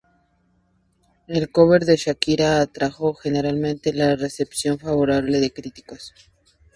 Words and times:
El 1.27 1.51
cover 1.51 1.85
de 1.85 1.95
Shakira 1.95 2.59
atrajo 2.59 3.13
generalmente 3.13 3.93
la 3.93 4.15
recepción 4.15 4.79
favorable 4.79 5.39
de 5.39 5.53
críticos. 5.53 6.15